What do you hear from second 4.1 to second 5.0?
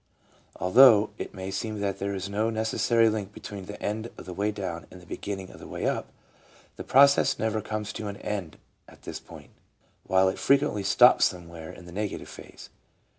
of the way down and